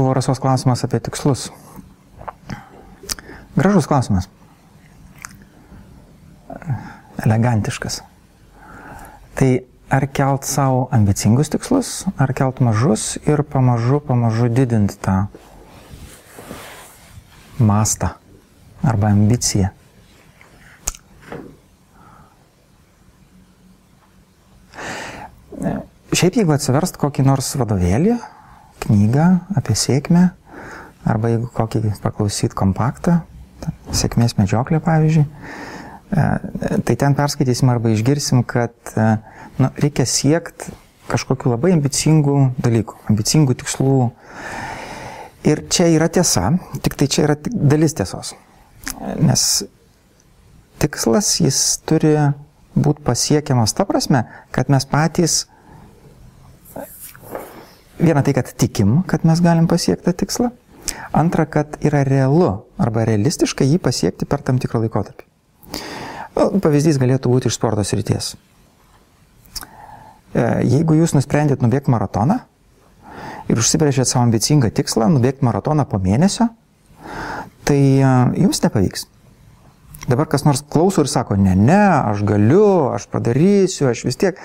buvo 0.00 0.14
rasos 0.16 0.40
klausimas 0.40 0.84
apie 0.84 1.00
tikslus. 1.04 1.50
Gražus 3.56 3.86
klausimas. 3.86 4.28
Elegantiškas. 7.20 8.00
Tai 9.36 9.50
ar 9.92 10.06
kelt 10.16 10.46
savo 10.48 10.86
ambicingus 10.96 11.52
tikslus, 11.52 11.90
ar 12.16 12.32
kelt 12.32 12.62
mažus 12.64 13.18
ir 13.28 13.42
pamažu, 13.44 14.00
pamažu 14.00 14.48
didinti 14.48 14.96
tą 15.02 15.26
mastą 17.60 18.14
arba 18.80 19.12
ambiciją. 19.12 19.68
Šiaip 26.10 26.40
jeigu 26.40 26.56
atsiverst 26.56 26.96
kokį 27.00 27.22
nors 27.28 27.52
vadovėlį, 27.60 28.16
knygą 28.84 29.26
apie 29.58 29.76
sėkmę, 29.78 30.30
arba 31.08 31.32
jeigu 31.32 31.48
kokį 31.54 31.94
paklausyt 32.02 32.54
kompaktą, 32.58 33.20
sėkmės 33.94 34.36
medžioklė 34.38 34.80
pavyzdžiui, 34.84 35.24
e, 35.26 36.28
tai 36.86 36.96
ten 37.00 37.16
perskaitysim 37.18 37.72
arba 37.72 37.92
išgirsim, 37.94 38.44
kad 38.48 38.74
e, 38.96 39.10
nu, 39.60 39.70
reikia 39.80 40.06
siekti 40.08 40.72
kažkokiu 41.10 41.54
labai 41.54 41.74
ambicingų 41.74 42.36
dalykų, 42.62 43.00
ambicingų 43.10 43.56
tikslų. 43.62 43.96
Ir 45.50 45.64
čia 45.72 45.88
yra 45.88 46.10
tiesa, 46.12 46.52
tik 46.84 46.94
tai 47.00 47.08
čia 47.10 47.24
yra 47.26 47.36
dalis 47.48 47.96
tiesos. 47.96 48.34
Nes 49.18 49.44
tikslas 50.80 51.32
jis 51.40 51.80
turi 51.88 52.12
būti 52.76 53.02
pasiekiamas 53.04 53.74
ta 53.76 53.86
prasme, 53.88 54.26
kad 54.54 54.70
mes 54.72 54.86
patys 54.88 55.46
Viena 58.00 58.22
tai, 58.24 58.32
kad 58.36 58.48
tikim, 58.56 59.02
kad 59.08 59.26
mes 59.28 59.42
galim 59.44 59.68
pasiekti 59.68 60.08
tą 60.08 60.16
tikslą. 60.22 60.50
Antra, 61.12 61.44
kad 61.46 61.76
yra 61.84 62.00
realu 62.06 62.48
arba 62.80 63.04
realistiška 63.04 63.66
jį 63.66 63.80
pasiekti 63.82 64.28
per 64.28 64.40
tam 64.46 64.58
tikrą 64.62 64.80
laikotarpį. 64.86 65.26
Pavyzdys 66.62 66.98
galėtų 67.02 67.32
būti 67.32 67.50
iš 67.50 67.58
sporto 67.58 67.84
srities. 67.84 68.32
E, 70.32 70.42
jeigu 70.64 70.96
jūs 70.96 71.12
nusprendėt 71.16 71.62
nubėgti 71.64 71.92
maratoną 71.92 72.38
ir 73.50 73.60
užsibrėžėt 73.60 74.08
savo 74.08 74.24
ambicingą 74.28 74.70
tikslą 74.72 75.10
nubėgti 75.10 75.44
maratoną 75.44 75.84
po 75.90 75.98
mėnesio, 76.00 76.48
tai 77.68 77.80
e, 77.98 78.12
jums 78.40 78.62
nepavyks. 78.64 79.08
Dabar 80.08 80.30
kas 80.30 80.46
nors 80.46 80.62
klauso 80.64 81.04
ir 81.04 81.10
sako, 81.12 81.36
ne, 81.36 81.52
ne, 81.58 81.82
aš 82.14 82.22
galiu, 82.26 82.64
aš 82.94 83.10
padarysiu, 83.12 83.90
aš 83.90 84.06
vis 84.08 84.16
tiek. 84.18 84.38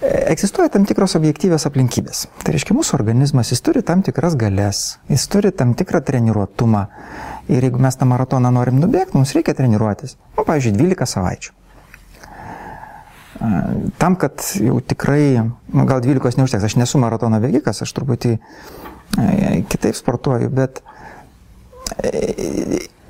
Egzistuoja 0.00 0.70
tam 0.72 0.86
tikros 0.88 1.12
objektyvės 1.18 1.66
aplinkybės. 1.68 2.22
Tai 2.40 2.54
reiškia, 2.54 2.72
mūsų 2.72 2.94
organizmas, 2.96 3.50
jis 3.52 3.60
turi 3.60 3.82
tam 3.84 4.00
tikras 4.04 4.32
galės, 4.40 4.96
jis 5.12 5.26
turi 5.28 5.50
tam 5.52 5.74
tikrą 5.76 6.00
treniruotumą. 6.08 6.86
Ir 7.52 7.66
jeigu 7.66 7.82
mes 7.84 7.98
tą 8.00 8.08
maratoną 8.08 8.48
norim 8.54 8.78
nubėgti, 8.80 9.18
mums 9.18 9.34
reikia 9.36 9.52
treniruotis. 9.58 10.16
Nu, 10.38 10.46
pavyzdžiui, 10.48 10.72
12 10.78 11.10
savaičių. 11.12 11.52
Tam, 14.00 14.16
kad 14.20 14.40
jau 14.56 14.78
tikrai, 14.84 15.42
nu, 15.44 15.84
gal 15.88 16.00
12 16.04 16.40
neužteks, 16.40 16.64
aš 16.70 16.78
nesu 16.80 17.00
maratono 17.00 17.40
bėgikas, 17.40 17.82
aš 17.84 17.92
truputį 17.96 18.38
kitaip 19.68 20.00
sportuoju, 20.00 20.48
bet 20.54 20.80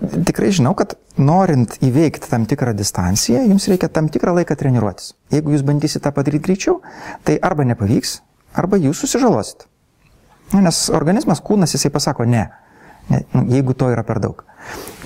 tikrai 0.01 0.51
žinau, 0.55 0.73
kad 0.79 0.95
norint 1.21 1.77
įveikti 1.85 2.31
tam 2.31 2.47
tikrą 2.49 2.73
distanciją, 2.77 3.43
jums 3.49 3.69
reikia 3.71 3.91
tam 3.93 4.09
tikrą 4.13 4.35
laiką 4.41 4.57
treniruotis. 4.59 5.15
Jeigu 5.35 5.55
jūs 5.55 5.65
bandysite 5.67 6.05
tą 6.07 6.15
padaryti 6.17 6.47
greičiau, 6.49 6.79
tai 7.27 7.37
arba 7.43 7.67
nepavyks, 7.69 8.21
arba 8.59 8.81
jūs 8.81 9.03
susižalosit. 9.05 9.67
Nu, 10.55 10.63
nes 10.65 10.89
organizmas, 10.95 11.43
kūnas, 11.45 11.77
jisai 11.77 11.93
pasako 11.95 12.27
ne, 12.27 12.49
ne 13.11 13.23
nu, 13.35 13.45
jeigu 13.53 13.77
to 13.79 13.91
yra 13.93 14.03
per 14.07 14.19
daug. 14.23 14.43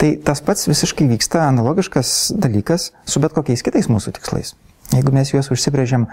Tai 0.01 0.15
tas 0.25 0.41
pats 0.45 0.69
visiškai 0.71 1.09
vyksta 1.11 1.45
analogiškas 1.49 2.33
dalykas 2.41 2.93
su 3.09 3.21
bet 3.23 3.37
kokiais 3.37 3.65
kitais 3.67 3.91
mūsų 3.93 4.17
tikslais. 4.17 4.55
Jeigu 4.95 5.13
mes 5.15 5.33
juos 5.35 5.51
užsibrėžiam 5.53 6.09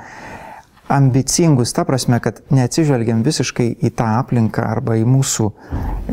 ambicingus, 0.91 1.71
ta 1.75 1.85
prasme, 1.87 2.19
kad 2.23 2.41
neatsižvelgiam 2.51 3.23
visiškai 3.23 3.69
į 3.79 3.93
tą 3.95 4.09
aplinką 4.19 4.65
arba 4.67 4.97
į 4.99 5.05
mūsų 5.07 5.47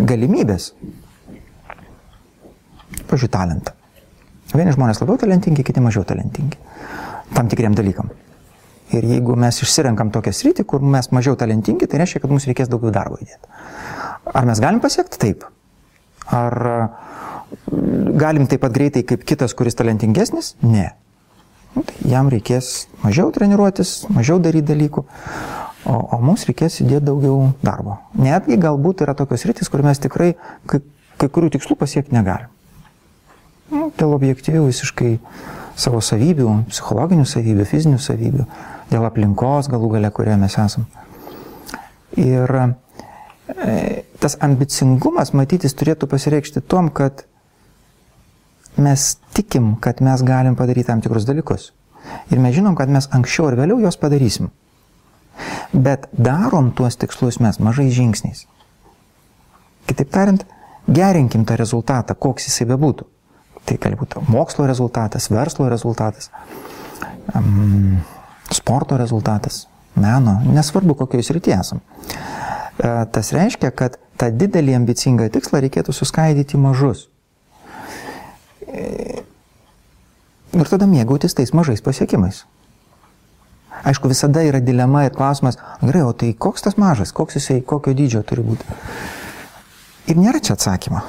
galimybės, 0.07 0.73
pažiūrėjau, 3.11 3.35
talentą. 3.35 3.75
Vieni 4.55 4.73
žmonės 4.73 5.03
labiau 5.03 5.19
talentingi, 5.21 5.65
kiti 5.67 5.83
mažiau 5.85 6.07
talentingi. 6.09 6.57
Tam 7.35 7.51
tikriam 7.53 7.75
dalykam. 7.77 8.09
Ir 8.97 9.05
jeigu 9.05 9.35
mes 9.37 9.59
išsirenkam 9.61 10.09
tokią 10.15 10.33
sritį, 10.33 10.65
kur 10.69 10.81
mes 10.81 11.11
mažiau 11.13 11.37
talentingi, 11.37 11.89
tai 11.91 12.01
reiškia, 12.01 12.23
kad 12.23 12.33
mums 12.33 12.47
reikės 12.49 12.71
daugiau 12.73 12.93
darbo 12.95 13.19
įdėti. 13.21 13.53
Ar 14.33 14.49
mes 14.49 14.63
galim 14.65 14.81
pasiekti? 14.81 15.21
Taip. 15.21 15.45
Ar 16.33 16.57
galim 18.17 18.49
taip 18.49 18.65
pat 18.65 18.73
greitai 18.73 19.05
kaip 19.09 19.29
kitas, 19.29 19.53
kuris 19.57 19.77
talentingesnis? 19.77 20.55
Ne. 20.65 20.89
Nu, 21.77 21.85
tai 21.85 22.11
jam 22.11 22.33
reikės 22.33 22.89
mažiau 23.05 23.29
treniruotis, 23.35 24.07
mažiau 24.13 24.41
daryti 24.41 24.73
dalykų, 24.73 25.05
o, 25.85 25.97
o 25.97 26.21
mums 26.25 26.49
reikės 26.49 26.81
įdėti 26.81 27.05
daugiau 27.11 27.51
darbo. 27.61 28.01
Netgi 28.17 28.57
galbūt 28.61 29.05
yra 29.05 29.17
tokios 29.19 29.45
rytis, 29.49 29.69
kur 29.69 29.85
mes 29.85 30.01
tikrai 30.01 30.33
kai, 30.69 30.81
kai 31.21 31.29
kurių 31.29 31.53
tikslų 31.59 31.77
pasiekti 31.77 32.17
negalim. 32.17 32.49
Nu, 33.69 33.91
dėl 34.01 34.15
objektyvių 34.17 34.65
visiškai 34.71 35.15
savo 35.79 36.01
savybių, 36.03 36.49
psichologinių 36.73 37.27
savybių, 37.29 37.67
fizinių 37.69 37.99
savybių, 38.03 38.47
dėl 38.91 39.07
aplinkos 39.07 39.69
galų 39.71 39.93
gale, 39.97 40.11
kurioje 40.15 40.39
mes 40.41 40.57
esam. 40.59 40.87
Ir 42.19 42.55
e, 42.57 44.05
tas 44.23 44.39
ambicingumas, 44.45 45.35
matytis, 45.37 45.77
turėtų 45.79 46.09
pasireikšti 46.11 46.65
tom, 46.65 46.89
kad 46.91 47.27
mes 48.79 49.11
tikim, 49.37 49.75
kad 49.85 50.01
mes 50.05 50.25
galim 50.25 50.57
padaryti 50.57 50.89
tam 50.89 51.03
tikrus 51.05 51.29
dalykus. 51.29 51.73
Ir 52.33 52.41
mes 52.41 52.57
žinom, 52.57 52.77
kad 52.79 52.89
mes 52.89 53.11
anksčiau 53.13 53.51
ar 53.51 53.59
vėliau 53.59 53.83
juos 53.83 53.99
padarysim. 54.01 54.49
Bet 55.77 56.09
darom 56.17 56.73
tuos 56.73 56.97
tikslus 56.97 57.39
mes 57.45 57.61
mažais 57.63 57.93
žingsniais. 57.95 58.47
Kitaip 59.89 60.11
tariant, 60.15 60.43
gerinkim 60.89 61.45
tą 61.45 61.57
rezultatą, 61.61 62.17
koks 62.17 62.49
jisai 62.49 62.67
bebūtų. 62.73 63.07
Tai 63.69 63.77
gali 63.77 63.99
būti 64.01 64.23
mokslo 64.33 64.65
rezultatas, 64.69 65.29
verslo 65.29 65.69
rezultatas, 65.69 66.31
sporto 68.57 68.97
rezultatas, 68.97 69.67
meno, 69.99 70.39
nesvarbu 70.49 70.97
kokioje 71.03 71.27
srityje 71.29 71.59
esam. 71.61 71.83
E, 72.79 72.93
tas 73.13 73.33
reiškia, 73.37 73.73
kad 73.77 73.99
tą 74.17 74.31
didelį 74.33 74.79
ambicingą 74.79 75.29
tikslą 75.35 75.61
reikėtų 75.67 75.93
suskaidyti 75.93 76.61
mažus. 76.61 77.09
E, 78.65 79.21
ir 80.57 80.73
tada 80.73 80.89
mėgautis 80.89 81.37
tais 81.37 81.53
mažais 81.53 81.85
pasiekimais. 81.85 82.47
Aišku, 83.85 84.09
visada 84.11 84.41
yra 84.49 84.65
dilema 84.65 85.05
ir 85.07 85.15
klausimas, 85.15 85.61
gerai, 85.85 86.07
o 86.09 86.17
tai 86.17 86.33
koks 86.33 86.65
tas 86.65 86.81
mažas, 86.81 87.13
koks 87.13 87.37
jisai, 87.37 87.61
kokio 87.61 87.93
dydžio 87.95 88.25
turi 88.27 88.49
būti. 88.49 88.81
Ir 90.09 90.17
nėra 90.17 90.41
čia 90.41 90.57
atsakymo 90.57 91.05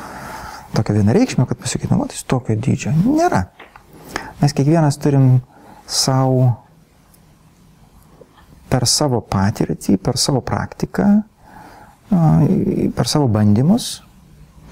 tokio 0.76 0.96
vienareikšmio, 0.96 1.46
kad 1.50 1.60
pasakytume, 1.60 2.00
nu, 2.02 2.10
jis 2.14 2.26
tokio 2.30 2.56
dydžio. 2.56 2.94
Nėra. 3.06 3.44
Mes 4.40 4.56
kiekvienas 4.56 4.98
turim 5.02 5.40
savo 5.90 6.50
per 8.70 8.86
savo 8.88 9.22
patirtį, 9.26 9.98
per 9.98 10.20
savo 10.22 10.44
praktiką, 10.46 11.08
per 12.96 13.10
savo 13.10 13.28
bandymus 13.32 13.98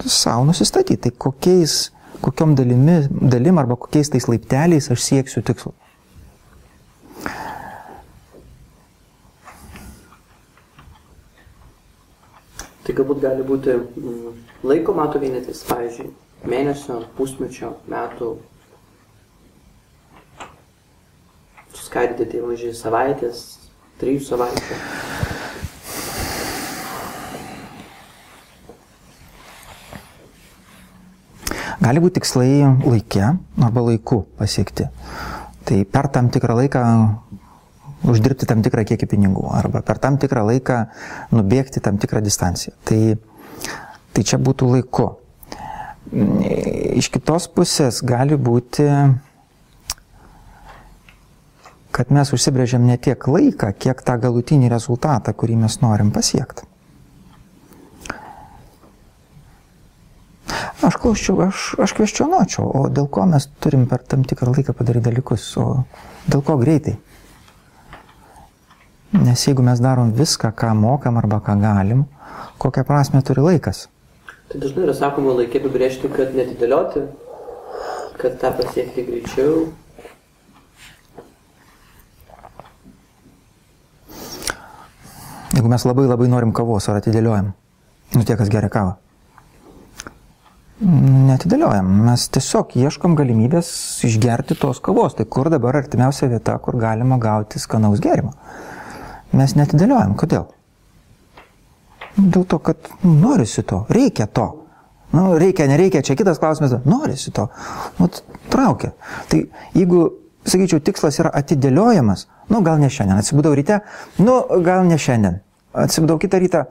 savo 0.06 0.46
nusistatyti, 0.46 1.02
tai 1.02 1.12
kokiais, 1.18 1.92
kokiom 2.22 2.56
dalimi, 2.56 3.00
dalim 3.10 3.58
arba 3.58 3.76
kokiais 3.76 4.12
tais 4.14 4.28
laipteliais 4.30 4.92
aš 4.94 5.02
sieksiu 5.02 5.42
tikslų. 5.46 5.74
Tai 12.88 12.96
galbūt 12.96 13.24
gali 13.26 13.44
būti 13.44 13.74
mm, 13.74 14.36
laiko 14.66 14.96
matų 14.98 15.22
vienetis, 15.22 15.62
pavyzdžiui, 15.70 16.10
mėnesio, 16.50 17.02
pusmečio, 17.18 17.76
metų. 17.92 18.36
Suskaidyti 21.78 22.26
tai 22.32 22.42
mažiai 22.42 22.74
savaitės, 22.76 23.44
trijų 24.02 24.24
savaičių. 24.26 24.80
Gali 31.78 32.02
būti 32.04 32.18
tikslai 32.18 32.66
laikė 32.82 33.28
arba 33.64 33.84
laiku 33.86 34.24
pasiekti. 34.40 34.90
Tai 35.68 35.78
per 35.86 36.10
tam 36.12 36.32
tikrą 36.34 36.56
laiką 36.58 36.82
uždirbti 38.08 38.48
tam 38.50 38.64
tikrą 38.66 38.84
kiekį 38.90 39.08
pinigų 39.14 39.46
arba 39.56 39.84
per 39.86 40.00
tam 40.02 40.18
tikrą 40.20 40.44
laiką 40.50 40.82
nubėgti 41.36 41.84
tam 41.84 42.00
tikrą 42.02 42.22
distanciją. 42.26 42.74
Tai, 42.88 43.00
tai 44.18 44.26
čia 44.26 44.42
būtų 44.42 44.72
laiku. 44.74 45.08
Iš 46.98 47.12
kitos 47.14 47.46
pusės 47.54 48.00
gali 48.02 48.38
būti, 48.40 48.88
kad 51.94 52.14
mes 52.16 52.34
užsibrėžiam 52.34 52.88
ne 52.88 52.98
tiek 52.98 53.28
laiką, 53.30 53.70
kiek 53.78 54.02
tą 54.02 54.18
galutinį 54.24 54.72
rezultatą, 54.74 55.36
kurį 55.38 55.62
mes 55.68 55.78
norim 55.84 56.10
pasiekti. 56.16 56.66
klausčiau, 61.08 61.40
aš, 61.48 61.76
aš 61.80 61.94
kvestionuočiau, 61.96 62.66
o 62.68 62.82
dėl 62.92 63.08
ko 63.08 63.24
mes 63.30 63.48
turim 63.64 63.86
per 63.88 64.04
tam 64.04 64.26
tikrą 64.28 64.52
laiką 64.56 64.74
padaryti 64.76 65.08
dalykus, 65.08 65.46
o 65.56 65.86
dėl 66.28 66.44
ko 66.44 66.58
greitai. 66.60 66.98
Nes 69.16 69.46
jeigu 69.48 69.64
mes 69.64 69.80
darom 69.80 70.12
viską, 70.12 70.52
ką 70.52 70.74
mokam 70.76 71.20
arba 71.22 71.40
ką 71.44 71.56
galim, 71.62 72.04
kokią 72.60 72.84
prasme 72.88 73.22
turi 73.24 73.46
laikas. 73.46 73.86
Tai 74.48 74.62
dažnai 74.64 74.86
yra 74.86 74.94
sakoma 74.96 75.34
laikė 75.36 75.60
apibrėžti, 75.60 76.08
kad 76.14 76.32
netidėlioti, 76.38 77.02
kad 78.22 78.38
tą 78.40 78.54
pasiekti 78.56 79.04
greičiau. 79.04 79.68
Jeigu 85.52 85.74
mes 85.74 85.84
labai 85.90 86.08
labai 86.08 86.30
norim 86.32 86.56
kavos, 86.56 86.88
ar 86.88 87.02
atidėliojam? 87.02 87.52
Nu 88.16 88.24
tie, 88.24 88.40
kas 88.40 88.48
geria 88.54 88.72
kavą. 88.72 88.96
Netidėliojam, 90.80 91.88
mes 92.08 92.28
tiesiog 92.32 92.76
ieškom 92.80 93.18
galimybės 93.20 93.70
išgerti 94.08 94.56
tos 94.62 94.80
kavos. 94.80 95.18
Tai 95.18 95.26
kur 95.28 95.52
dabar 95.52 95.82
artimiausia 95.82 96.30
vieta, 96.32 96.56
kur 96.64 96.80
galima 96.80 97.18
gauti 97.20 97.60
skanaus 97.60 98.00
gerimo? 98.00 98.32
Mes 99.36 99.58
netidėliojam. 99.60 100.16
Kodėl? 100.16 100.48
Dėl 102.18 102.48
to, 102.50 102.58
kad 102.60 102.90
norisi 103.06 103.62
to, 103.68 103.84
reikia 103.94 104.26
to. 104.28 104.48
Nu, 105.14 105.38
reikia, 105.40 105.68
nereikia, 105.70 106.02
čia 106.04 106.18
kitas 106.20 106.40
klausimas, 106.42 106.74
norisi 106.86 107.32
to. 107.32 107.48
Nu, 108.00 108.10
traukia. 108.52 108.92
Tai 109.30 109.44
jeigu, 109.78 110.02
sakyčiau, 110.48 110.82
tikslas 110.84 111.20
yra 111.22 111.32
atidėliojamas, 111.38 112.26
nu 112.52 112.62
gal 112.66 112.82
ne 112.82 112.90
šiandien, 112.92 113.20
atsibudau 113.22 113.54
ryte, 113.56 113.80
nu 114.20 114.40
gal 114.66 114.88
ne 114.88 114.98
šiandien, 115.00 115.40
atsibudau 115.86 116.18
kitą 116.22 116.42
rytą, 116.42 116.66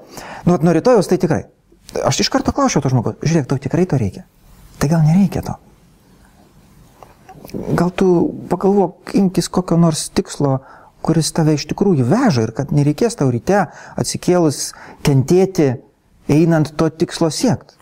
nu 0.48 0.58
nuo 0.60 0.74
rytojus 0.76 1.08
tai 1.08 1.20
tikrai. 1.22 1.44
Aš 2.04 2.24
iš 2.26 2.32
karto 2.32 2.52
klausiau 2.52 2.82
to 2.82 2.90
žmogaus, 2.92 3.20
žiūrėk, 3.22 3.46
tau 3.48 3.62
tikrai 3.62 3.86
to 3.88 4.00
reikia. 4.00 4.26
Tai 4.82 4.90
gal 4.90 5.06
nereikia 5.06 5.44
to. 5.46 5.54
Gal 7.78 7.92
tu 7.94 8.08
pagalvok, 8.50 9.14
imkis 9.16 9.48
kokio 9.48 9.78
nors 9.80 10.08
tikslo, 10.12 10.58
kuris 11.06 11.32
tave 11.36 11.54
iš 11.56 11.66
tikrųjų 11.70 12.06
veža 12.10 12.46
ir 12.46 12.52
kad 12.56 12.74
nereikės 12.74 13.18
tau 13.20 13.30
ryte 13.32 13.66
atsikėlus 13.96 14.72
kentėti, 15.06 15.76
einant 16.32 16.72
to 16.76 16.90
tikslo 16.90 17.30
siekti. 17.30 17.76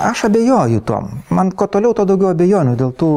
Aš 0.00 0.24
abejoju 0.26 0.80
tom. 0.86 1.10
Man 1.30 1.52
kuo 1.52 1.68
toliau, 1.70 1.94
to 1.94 2.06
daugiau 2.08 2.32
abejonių 2.32 2.74
dėl 2.80 2.94
tų 2.96 3.10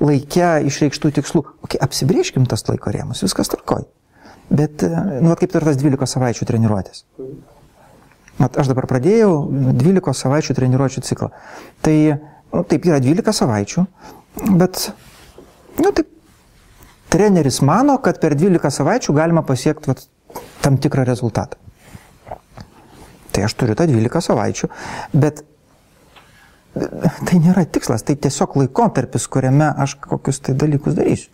laikę 0.00 0.52
išreikštų 0.70 1.12
tikslų. 1.18 1.42
Okay, 1.66 1.80
apsibrieškim 1.82 2.46
tas 2.48 2.64
laiko 2.68 2.92
rėmus, 2.94 3.24
viskas 3.26 3.50
tvarkoj. 3.52 3.84
Bet, 4.50 4.82
nu, 5.22 5.34
kaip 5.38 5.52
ir 5.54 5.66
tas 5.68 5.78
12 5.78 6.08
savaičių 6.10 6.48
treniruotės. 6.48 7.04
Mat, 8.40 8.56
aš 8.56 8.70
dabar 8.70 8.88
pradėjau 8.90 9.34
12 9.76 10.16
savaičių 10.16 10.56
treniruočių 10.56 11.04
ciklą. 11.04 11.28
Tai, 11.84 11.96
nu, 12.54 12.64
taip 12.70 12.88
yra 12.88 13.02
12 13.04 13.36
savaičių, 13.36 13.84
bet, 14.36 14.92
nu, 15.80 15.92
taip, 15.92 16.08
treneris 17.10 17.60
mano, 17.66 17.98
kad 18.02 18.20
per 18.22 18.36
12 18.38 18.70
savaičių 18.78 19.14
galima 19.16 19.42
pasiekti 19.46 19.90
vat, 19.90 20.04
tam 20.62 20.78
tikrą 20.78 21.04
rezultatą. 21.08 21.58
Tai 23.30 23.46
aš 23.46 23.54
turiu 23.58 23.76
tą 23.78 23.86
12 23.90 24.22
savaičių, 24.26 24.70
bet 25.14 25.44
tai 26.74 27.40
nėra 27.42 27.64
tikslas, 27.66 28.04
tai 28.06 28.16
tiesiog 28.16 28.56
laikotarpis, 28.60 29.26
kuriame 29.30 29.72
aš 29.82 29.96
kokius 30.06 30.42
tai 30.44 30.54
dalykus 30.58 30.98
darysiu. 30.98 31.30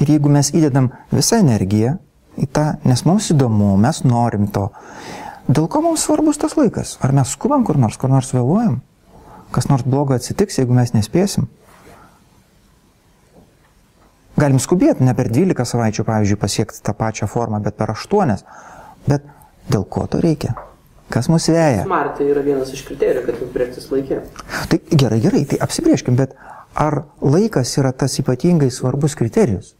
Ir 0.00 0.14
jeigu 0.14 0.30
mes 0.32 0.48
įdedam 0.56 0.88
visą 1.12 1.42
energiją 1.42 1.98
į 2.40 2.46
tą, 2.48 2.78
nes 2.88 3.02
mums 3.04 3.26
įdomu, 3.34 3.74
mes 3.80 4.00
norim 4.08 4.46
to, 4.48 4.70
dėl 5.44 5.66
ko 5.68 5.82
mums 5.84 6.06
svarbus 6.06 6.40
tas 6.40 6.56
laikas? 6.56 6.94
Ar 7.04 7.12
mes 7.12 7.34
skubam 7.36 7.66
kur 7.68 7.76
nors, 7.76 8.00
kur 8.00 8.08
nors 8.12 8.32
vėluojam? 8.32 8.78
Kas 9.50 9.66
nors 9.70 9.82
blogo 9.86 10.14
atsitiks, 10.14 10.60
jeigu 10.60 10.76
mes 10.76 10.92
nespėsim? 10.94 11.48
Galim 14.40 14.60
skubėti, 14.62 15.04
ne 15.04 15.12
per 15.16 15.28
12 15.28 15.66
savaičių, 15.68 16.06
pavyzdžiui, 16.06 16.40
pasiekti 16.40 16.82
tą 16.86 16.94
pačią 16.96 17.28
formą, 17.28 17.60
bet 17.64 17.76
per 17.76 17.92
8. 17.92 18.36
Bet 19.08 19.26
dėl 19.68 19.84
ko 19.84 20.06
to 20.10 20.20
reikia? 20.22 20.54
Kas 21.10 21.26
mus 21.28 21.48
vėja? 21.50 21.82
Smartai 21.82 22.28
yra 22.30 22.44
vienas 22.46 22.70
iš 22.70 22.84
kriterijų, 22.86 23.26
kad 23.26 23.36
apibrieštis 23.36 23.90
laikė. 23.90 24.20
Tai 24.70 24.78
gerai, 24.94 25.18
gerai, 25.24 25.42
tai 25.50 25.58
apsibrieškim, 25.66 26.14
bet 26.16 26.36
ar 26.78 27.02
laikas 27.20 27.74
yra 27.82 27.90
tas 27.90 28.14
ypatingai 28.22 28.70
svarbus 28.70 29.18
kriterijus? 29.18 29.74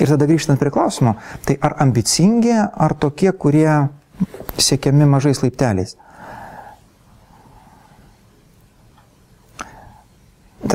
Ir 0.00 0.12
tada 0.12 0.28
grįžtant 0.28 0.60
prie 0.60 0.72
klausimo, 0.72 1.16
tai 1.48 1.56
ar 1.64 1.78
ambicingi, 1.84 2.52
ar 2.52 2.94
tokie, 3.00 3.32
kurie 3.32 3.88
siekiami 4.60 5.08
mažais 5.08 5.40
laipteliais? 5.42 5.96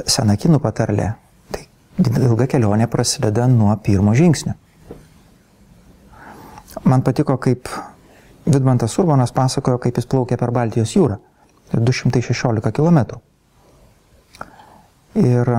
Sena 0.07 0.37
kinų 0.39 0.61
patarlė. 0.63 1.11
Tai 1.51 1.63
ilga 2.23 2.47
kelionė 2.51 2.87
prasideda 2.91 3.47
nuo 3.51 3.73
pirmo 3.83 4.13
žingsnio. 4.17 4.55
Man 6.87 7.03
patiko, 7.03 7.35
kaip 7.41 7.67
Vidmantas 8.45 8.95
Urbanas 8.97 9.33
pasakojo, 9.35 9.77
kaip 9.83 9.99
jis 9.99 10.07
plaukė 10.09 10.37
per 10.39 10.53
Baltijos 10.55 10.95
jūrą. 10.95 11.19
216 11.71 12.71
km. 12.75 13.19
Ir 15.19 15.51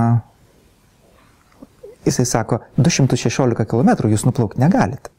Jisai 2.04 2.26
sako, 2.26 2.58
216 2.76 3.66
km 3.68 4.08
jūs 4.10 4.24
nuplaukti 4.26 4.60
negalite. 4.60 5.12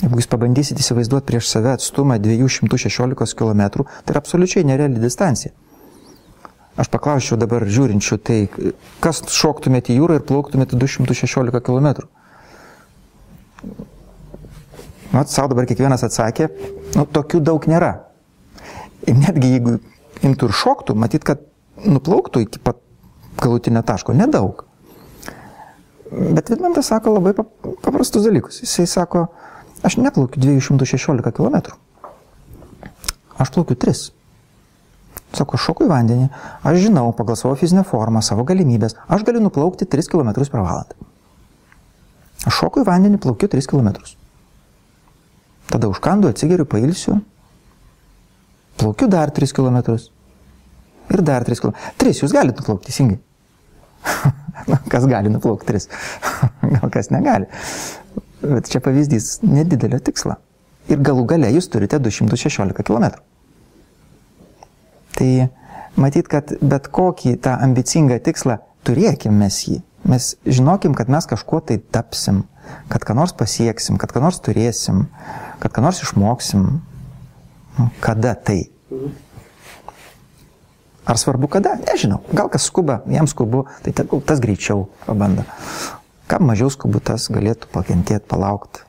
Jeigu 0.00 0.20
jūs 0.20 0.28
pabandysit 0.30 0.78
įsivaizduoti 0.80 1.26
prieš 1.28 1.48
save 1.50 1.74
atstumą 1.74 2.16
216 2.22 3.34
km, 3.36 3.64
tai 3.82 4.14
yra 4.14 4.22
absoliučiai 4.22 4.64
nereali 4.64 5.02
distancija. 5.02 5.52
Aš 6.80 6.88
paklausčiau 6.88 7.36
dabar 7.36 7.66
žiūrinčių, 7.68 8.16
tai 8.24 8.38
kas 9.04 9.20
šoktumėte 9.28 9.92
į 9.92 9.98
jūrą 9.98 10.20
ir 10.20 10.24
plauktumėte 10.24 10.78
216 10.80 11.60
km? 11.66 12.06
Mat, 15.10 15.28
savo 15.28 15.50
dabar 15.50 15.66
kiekvienas 15.68 16.06
atsakė, 16.06 16.48
nu, 16.94 17.04
tokių 17.04 17.42
daug 17.44 17.66
nėra. 17.68 17.90
Ir 19.10 19.18
netgi 19.18 19.56
jeigu 19.56 19.74
imtų 20.24 20.48
ir 20.48 20.56
šoktų, 20.56 20.96
matyt, 20.96 21.26
kad 21.26 21.42
nuplauktų 21.84 22.44
iki 22.46 22.62
pat 22.62 22.80
galutinio 23.40 23.82
taško, 23.86 24.14
nedaug. 24.16 24.64
Bet 26.10 26.50
Vidmantas 26.50 26.88
sako 26.90 27.16
labai 27.18 27.34
paprastus 27.36 28.24
dalykus. 28.26 28.62
Jisai 28.64 28.86
sako, 28.90 29.26
aš 29.86 29.98
neplaukiu 30.00 30.42
216 30.42 31.34
km. 31.36 31.60
Aš 33.40 33.52
plaukiu 33.54 33.76
3. 33.76 34.19
Sako, 35.36 35.60
šoku 35.60 35.86
į 35.86 35.90
vandenį, 35.92 36.26
aš 36.66 36.80
žinau 36.86 37.06
pagal 37.16 37.38
savo 37.38 37.54
fizinę 37.58 37.84
formą, 37.86 38.22
savo 38.24 38.42
galimybės, 38.48 38.96
aš 39.06 39.22
galiu 39.26 39.42
nuplaukti 39.44 39.86
3 39.86 40.10
km 40.10 40.32
per 40.40 40.64
valandą. 40.64 40.98
Aš 42.48 42.58
šoku 42.62 42.82
į 42.82 42.88
vandenį, 42.88 43.20
plaukiu 43.22 43.50
3 43.52 43.70
km. 43.70 43.92
Tada 45.70 45.90
užkandu, 45.92 46.32
atsigeriu, 46.32 46.66
pailsiu, 46.66 47.20
plaukiu 48.80 49.10
dar 49.12 49.30
3 49.30 49.54
km. 49.54 49.98
Ir 51.10 51.22
dar 51.26 51.46
3 51.46 51.62
km. 51.62 51.74
3 52.02 52.24
jūs 52.24 52.34
galite 52.34 52.58
nuplaukti 52.58 52.90
teisingai. 52.90 53.20
kas 54.92 55.06
gali 55.06 55.28
nuplaukti 55.32 55.66
tris, 55.66 55.88
gal 56.74 56.90
kas 56.92 57.10
negali. 57.10 57.48
Bet 58.40 58.70
čia 58.72 58.80
pavyzdys 58.84 59.40
nedidelio 59.44 60.00
tikslo. 60.04 60.38
Ir 60.90 61.02
galų 61.04 61.26
gale 61.28 61.50
jūs 61.52 61.68
turite 61.70 62.00
216 62.00 62.82
km. 62.86 63.20
Tai 65.20 65.48
matyt, 66.00 66.30
kad 66.32 66.54
bet 66.64 66.88
kokį 66.88 67.36
tą 67.44 67.58
ambicingą 67.60 68.16
tikslą 68.24 68.56
turėkim 68.88 69.36
mes 69.36 69.58
jį. 69.68 69.82
Mes 70.08 70.32
žinokim, 70.48 70.94
kad 70.96 71.10
mes 71.12 71.28
kažkuo 71.28 71.60
tai 71.60 71.76
tapsim, 71.92 72.46
kad 72.88 73.04
ką 73.04 73.16
nors 73.18 73.34
pasieksim, 73.36 73.98
kad 74.00 74.14
ką 74.14 74.22
nors 74.24 74.40
turėsim, 74.40 75.04
kad 75.60 75.74
ką 75.76 75.84
nors 75.84 76.00
išmoksim. 76.06 76.64
Nu, 77.76 77.88
kada 78.00 78.32
tai? 78.34 78.70
Ar 81.04 81.20
svarbu 81.20 81.50
kada? 81.52 81.76
Nežinau. 81.84 82.22
Gal 82.32 82.48
kas 82.48 82.64
skuba, 82.70 83.02
jam 83.10 83.28
skubu, 83.28 83.66
tai 83.84 83.92
tas 83.92 84.40
greičiau 84.40 84.88
pabando. 85.04 85.44
Kam 86.30 86.48
mažiau 86.48 86.72
skubu, 86.72 87.00
tas 87.04 87.28
galėtų 87.28 87.68
pakentėti, 87.74 88.24
palaukti. 88.30 88.88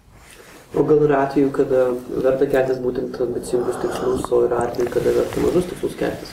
O 0.75 0.83
gal 0.87 1.01
yra 1.03 1.25
atveju, 1.25 1.49
kada 1.51 1.89
verta 2.23 2.47
keltis 2.47 2.77
būtent 2.79 3.17
ambicingus 3.19 3.79
tikslus, 3.81 4.23
o 4.31 4.45
yra 4.45 4.61
atveju, 4.69 4.87
kada 4.93 5.11
verta 5.17 5.41
mažus 5.43 5.65
tikslus 5.67 5.97
keltis? 5.99 6.29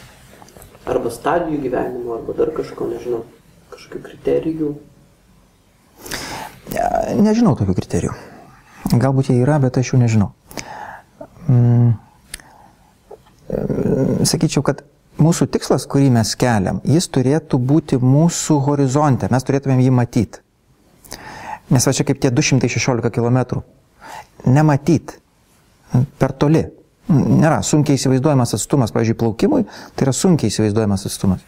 Arba 0.89 1.11
stadijų 1.11 1.59
gyvenimo, 1.65 2.15
arba 2.15 2.37
dar 2.39 2.53
kažko, 2.55 2.87
nežinau, 2.93 3.25
kažkokių 3.73 4.03
kriterijų? 4.05 4.69
Nežinau 7.19 7.57
tokių 7.59 7.75
kriterijų. 7.81 8.15
Galbūt 8.95 9.33
jie 9.33 9.41
yra, 9.43 9.59
bet 9.61 9.81
aš 9.81 9.91
jų 9.93 9.99
nežinau. 10.05 10.31
Mm, 11.51 11.97
sakyčiau, 14.29 14.63
kad 14.63 14.85
mūsų 15.19 15.49
tikslas, 15.51 15.89
kurį 15.91 16.13
mes 16.15 16.35
keliam, 16.39 16.79
jis 16.87 17.11
turėtų 17.11 17.59
būti 17.59 17.99
mūsų 17.99 18.61
horizonte, 18.69 19.27
mes 19.33 19.49
turėtumėm 19.49 19.83
jį 19.83 19.97
matyti. 19.99 20.45
Nes 21.75 21.85
va 21.85 21.93
čia 21.93 22.07
kaip 22.07 22.23
tie 22.23 22.31
216 22.33 23.11
km. 23.13 23.67
Nematyt. 24.47 25.17
Per 26.19 26.35
toli. 26.37 26.65
Nėra 27.09 27.63
sunkiai 27.65 27.97
įsivaizduojamas 27.97 28.53
atstumas, 28.59 28.93
pavyzdžiui, 28.93 29.17
plaukimui, 29.17 29.63
tai 29.97 30.05
yra 30.05 30.13
sunkiai 30.13 30.53
įsivaizduojamas 30.53 31.07
atstumas. 31.09 31.47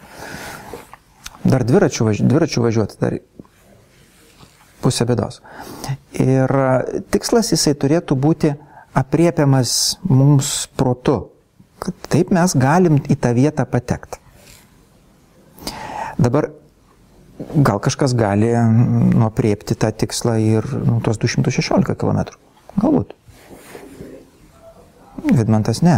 Dar 1.45 1.65
dviračių, 1.69 2.07
važi 2.09 2.25
dviračių 2.25 2.63
važiuoti, 2.65 2.97
dar 3.01 3.19
pusė 4.81 5.05
bėdos. 5.09 5.43
Ir 6.17 6.55
tikslas 7.13 7.53
jisai 7.53 7.75
turėtų 7.77 8.17
būti 8.17 8.55
apriepiamas 8.97 9.75
mums 10.09 10.65
protu, 10.77 11.19
taip 12.09 12.33
mes 12.35 12.57
galim 12.57 12.97
į 13.05 13.19
tą 13.21 13.35
vietą 13.37 13.69
patekti. 13.69 14.21
Dabar 16.21 16.51
gal 17.67 17.79
kažkas 17.83 18.15
gali 18.19 18.51
nuopriepti 19.15 19.75
tą 19.79 19.93
tikslą 19.93 20.37
ir 20.43 20.67
nu, 20.85 21.01
tuos 21.05 21.19
216 21.23 21.95
km. 21.99 22.21
Galbūt. 22.81 23.15
Vidmantas 25.31 25.83
ne. 25.85 25.97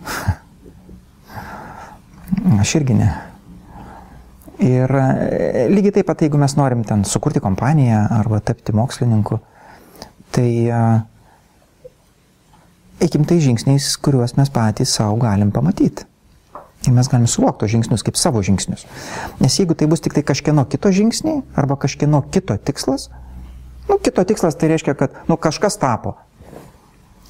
Aš 2.60 2.74
irgi 2.80 2.94
ne. 2.98 3.10
Ir 4.60 4.92
e, 4.92 5.68
lygiai 5.72 5.94
taip 5.98 6.06
pat, 6.10 6.22
jeigu 6.24 6.38
mes 6.40 6.54
norim 6.58 6.82
ten 6.84 7.04
sukurti 7.08 7.40
kompaniją 7.40 8.00
arba 8.18 8.40
tapti 8.44 8.74
mokslininku, 8.76 9.38
tai 10.34 10.50
uh, 10.68 10.98
eikim 13.00 13.24
tai 13.24 13.40
žingsniais, 13.40 13.96
kuriuos 14.04 14.36
mes 14.36 14.52
patys 14.52 14.92
savo 14.98 15.16
galim 15.20 15.52
pamatyti. 15.52 16.09
Ir 16.88 16.94
mes 16.96 17.08
galim 17.12 17.26
suvokti 17.28 17.66
tos 17.66 17.72
žingsnius 17.74 18.04
kaip 18.06 18.16
savo 18.16 18.40
žingsnius. 18.44 18.86
Nes 19.42 19.56
jeigu 19.58 19.76
tai 19.76 19.88
bus 19.90 20.00
tik 20.00 20.14
tai 20.16 20.22
kažkieno 20.24 20.64
kito 20.64 20.88
žingsniai 20.96 21.42
arba 21.58 21.76
kažkieno 21.76 22.22
kito 22.32 22.56
tikslas, 22.56 23.10
nu, 23.88 23.98
kito 24.00 24.24
tikslas 24.24 24.56
tai 24.56 24.70
reiškia, 24.72 24.94
kad 24.96 25.18
nu, 25.28 25.36
kažkas 25.36 25.76
tapo. 25.80 26.16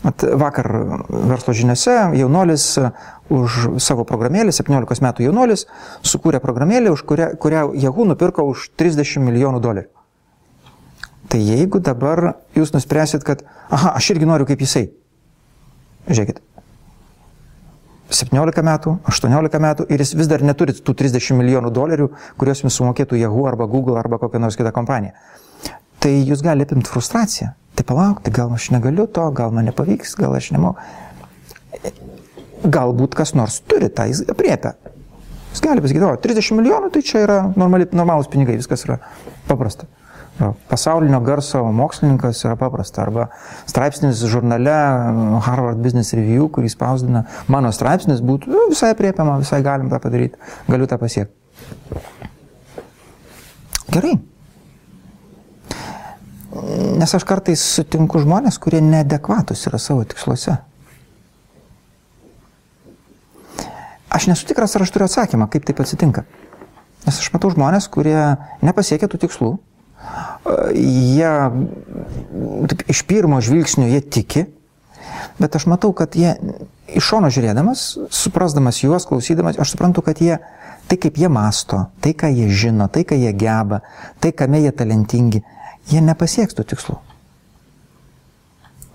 At 0.07 0.23
vakar 0.23 0.71
verslo 1.11 1.53
žiniuose 1.53 1.97
jaunuolis 2.17 2.67
už 3.29 3.59
savo 3.83 4.07
programėlį, 4.09 4.55
17 4.55 5.05
metų 5.05 5.27
jaunuolis, 5.27 5.67
sukūrė 6.07 6.41
programėlį, 6.41 6.95
už 6.95 7.03
kurią, 7.11 7.33
kurią 7.43 7.67
Yahoo 7.83 8.07
nupirko 8.09 8.47
už 8.49 8.71
30 8.81 9.27
milijonų 9.27 9.61
dolerių. 9.67 9.91
Tai 11.31 11.43
jeigu 11.43 11.83
dabar 11.85 12.39
jūs 12.57 12.73
nuspręsit, 12.75 13.27
kad, 13.27 13.45
aha, 13.69 13.93
aš 13.99 14.15
irgi 14.15 14.31
noriu 14.31 14.49
kaip 14.49 14.63
jisai, 14.65 14.89
Žiūrėkit, 16.09 16.41
17 18.11 18.65
metų, 18.67 18.97
18 19.09 19.61
metų 19.63 19.87
ir 19.93 20.03
jis 20.03 20.15
vis 20.19 20.29
dar 20.31 20.43
neturi 20.43 20.75
tų 20.75 20.95
30 20.99 21.37
milijonų 21.39 21.71
dolerių, 21.75 22.09
kuriuos 22.41 22.65
jums 22.65 22.79
sumokėtų 22.81 23.21
Yahoo 23.21 23.47
arba 23.47 23.69
Google 23.71 23.99
arba 24.01 24.19
kokia 24.19 24.41
nors 24.43 24.59
kita 24.59 24.73
kompanija. 24.75 25.15
Tai 26.01 26.11
jūs 26.11 26.43
gali 26.43 26.67
apimti 26.67 26.91
frustraciją. 26.91 27.53
Tai 27.79 27.87
palauk, 27.87 28.23
tai 28.25 28.33
gal 28.35 28.51
aš 28.57 28.71
negaliu 28.75 29.07
to, 29.07 29.29
gal 29.37 29.55
man 29.55 29.69
nepavyks, 29.71 30.17
gal 30.19 30.35
aš 30.35 30.51
nemoku. 30.57 30.83
Galbūt 32.67 33.15
kas 33.17 33.33
nors 33.39 33.61
turi 33.69 33.89
tą, 33.93 34.09
jis 34.11 34.25
apriepia. 34.29 34.75
Jis 35.53 35.63
gali 35.65 35.83
pasakyti, 35.85 36.05
o 36.07 36.19
30 36.27 36.59
milijonų 36.59 36.91
tai 36.95 37.05
čia 37.07 37.25
yra 37.25 37.39
normali, 37.55 37.89
normalūs 37.95 38.31
pinigai, 38.33 38.59
viskas 38.61 38.85
yra 38.89 38.99
paprasta 39.49 39.87
pasaulinio 40.71 41.21
garso 41.25 41.63
mokslininkas 41.75 42.45
yra 42.47 42.57
paprasta. 42.61 43.03
Arba 43.05 43.29
straipsnis 43.69 44.23
žurnale 44.31 44.75
Harvard 45.47 45.83
Business 45.85 46.15
Review, 46.17 46.49
kurį 46.53 46.73
spausdina 46.73 47.25
mano 47.53 47.73
straipsnis, 47.75 48.23
būtų 48.25 48.53
nu, 48.53 48.65
visai 48.73 48.95
priepiama, 48.99 49.39
visai 49.43 49.63
galim 49.67 49.93
tą 49.93 50.01
padaryti, 50.03 50.41
galiu 50.69 50.89
tą 50.91 50.99
pasiekti. 51.01 51.37
Gerai. 53.91 54.17
Nes 57.01 57.15
aš 57.15 57.25
kartais 57.27 57.63
sutinku 57.63 58.21
žmonės, 58.23 58.59
kurie 58.63 58.81
neadekvatus 58.83 59.67
yra 59.71 59.79
savo 59.83 60.05
tiksluose. 60.07 60.57
Aš 64.11 64.27
nesu 64.27 64.47
tikras, 64.49 64.75
ar 64.75 64.83
aš 64.83 64.91
turiu 64.91 65.07
atsakymą, 65.07 65.47
kaip 65.51 65.67
taip 65.67 65.83
atsitinka. 65.83 66.25
Nes 67.07 67.19
aš 67.23 67.31
matau 67.33 67.53
žmonės, 67.55 67.87
kurie 67.93 68.19
nepasiekia 68.67 69.09
tų 69.11 69.23
tikslų, 69.23 69.53
jie 70.75 71.33
taip, 72.71 72.85
iš 72.91 73.03
pirmo 73.09 73.41
žvilgsnio 73.45 73.89
jie 73.91 74.01
tiki, 74.01 74.47
bet 75.41 75.57
aš 75.57 75.67
matau, 75.71 75.93
kad 75.97 76.17
jie 76.17 76.35
iš 76.97 77.13
šono 77.13 77.31
žiūrėdamas, 77.33 77.85
suprasdamas 78.15 78.83
juos, 78.83 79.07
klausydamas, 79.09 79.61
aš 79.61 79.75
suprantu, 79.75 80.05
kad 80.07 80.21
jie, 80.23 80.39
tai 80.91 80.99
kaip 81.01 81.21
jie 81.21 81.31
masto, 81.33 81.87
tai 82.03 82.15
ką 82.17 82.33
jie 82.35 82.49
žino, 82.51 82.89
tai 82.93 83.05
ką 83.07 83.19
jie 83.21 83.33
geba, 83.37 83.83
tai 84.21 84.33
kame 84.37 84.63
jie 84.65 84.73
talentingi, 84.75 85.45
jie 85.93 86.05
nepasieks 86.05 86.57
tų 86.57 86.67
tikslų. 86.73 86.99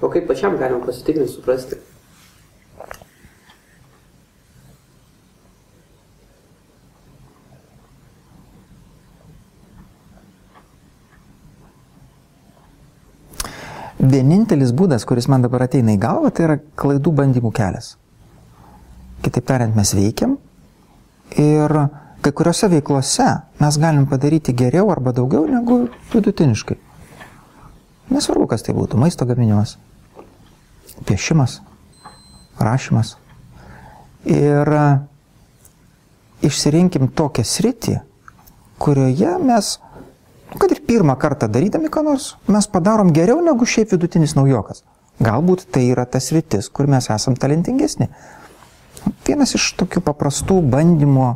O 0.03 0.11
kaip 0.11 0.27
pačiam 0.27 0.57
galima 0.59 0.83
pasitikrinti, 0.85 1.31
suprasti? 1.31 1.79
Vienintelis 14.55 14.71
būdas, 14.71 15.03
kuris 15.03 15.25
man 15.27 15.43
dabar 15.43 15.65
ateina 15.65 15.91
į 15.91 15.99
galvą, 15.99 16.29
tai 16.31 16.45
yra 16.45 16.55
klaidų 16.79 17.11
bandymų 17.11 17.49
kelias. 17.51 17.97
Kitaip 19.19 19.43
tariant, 19.49 19.75
mes 19.75 19.91
veikiam 19.91 20.37
ir 21.35 21.73
kai 22.23 22.31
kuriuose 22.31 22.69
veiklose 22.71 23.25
mes 23.59 23.77
galim 23.81 24.05
padaryti 24.07 24.55
geriau 24.55 24.93
arba 24.93 25.11
daugiau 25.11 25.43
negu 25.49 25.89
vidutiniškai. 26.13 26.77
Nesvarbu, 28.15 28.47
kas 28.47 28.63
tai 28.63 28.77
būtų- 28.77 28.95
maisto 29.03 29.25
gaminimas, 29.25 29.75
piešimas, 31.03 31.59
rašymas. 32.57 33.17
Ir 34.23 34.71
išsirinkim 36.41 37.11
tokią 37.11 37.43
sritį, 37.43 37.99
kurioje 38.79 39.35
mes 39.43 39.79
kad 40.59 40.71
ir 40.71 40.81
pirmą 40.87 41.15
kartą 41.19 41.47
darydami 41.51 41.89
ką 41.91 42.03
nors, 42.05 42.35
mes 42.47 42.67
padarom 42.67 43.11
geriau 43.13 43.41
negu 43.43 43.65
šiaip 43.65 43.93
vidutinis 43.95 44.35
naujokas. 44.37 44.83
Galbūt 45.23 45.67
tai 45.71 45.85
yra 45.93 46.03
tas 46.05 46.27
rytis, 46.35 46.67
kur 46.69 46.89
mes 46.91 47.07
esam 47.11 47.37
talentingesni. 47.39 48.09
Vienas 49.27 49.55
iš 49.55 49.69
tokių 49.79 50.01
paprastų 50.03 50.59
bandymo, 50.71 51.35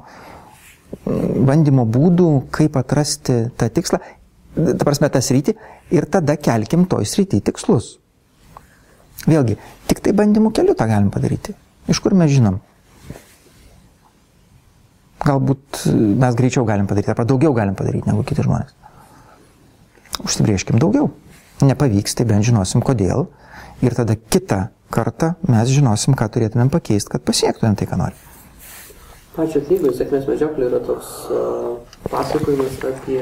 bandymo 1.06 1.86
būdų, 1.88 2.30
kaip 2.56 2.76
atrasti 2.80 3.46
tą 3.60 3.70
tikslą, 3.72 4.02
ta 4.56 4.84
prasme, 4.84 5.12
tą 5.14 5.22
sritį 5.24 5.56
ir 5.96 6.10
tada 6.12 6.36
kelkim 6.36 6.88
toj 6.90 7.08
srity 7.08 7.40
tikslus. 7.46 7.98
Vėlgi, 9.30 9.56
tik 9.88 10.04
tai 10.04 10.16
bandymų 10.16 10.52
keliu 10.56 10.76
tą 10.80 10.88
galim 10.90 11.12
padaryti. 11.14 11.56
Iš 11.92 12.02
kur 12.04 12.16
mes 12.18 12.32
žinom? 12.32 12.60
Galbūt 15.24 15.86
mes 16.20 16.36
greičiau 16.36 16.68
galim 16.68 16.88
padaryti, 16.88 17.12
arba 17.12 17.28
daugiau 17.28 17.56
galim 17.56 17.76
padaryti 17.80 18.08
negu 18.12 18.24
kiti 18.28 18.44
žmonės 18.44 18.79
užsibrieškim 20.24 20.80
daugiau. 20.82 21.10
Nepavyks, 21.64 22.16
tai 22.16 22.26
bent 22.30 22.48
žinosim 22.48 22.84
kodėl. 22.86 23.28
Ir 23.84 23.96
tada 23.96 24.16
kitą 24.16 24.70
kartą 24.92 25.34
mes 25.48 25.72
žinosim, 25.72 26.16
ką 26.18 26.28
turėtumėm 26.34 26.72
pakeisti, 26.74 27.14
kad 27.14 27.24
pasiektumėm 27.28 27.78
tai, 27.80 27.88
ką 27.90 28.00
norim. 28.00 28.26
Pačio 29.36 29.62
knygoje 29.64 29.96
sėkmės 30.00 30.26
medžioklė 30.28 30.68
yra 30.68 30.80
toks 30.84 31.12
uh, 31.32 31.78
pasakojimas 32.10 32.80
apie 32.90 33.22